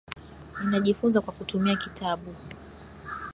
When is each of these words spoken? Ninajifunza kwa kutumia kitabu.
Ninajifunza 0.59 1.21
kwa 1.21 1.33
kutumia 1.33 1.75
kitabu. 1.75 2.35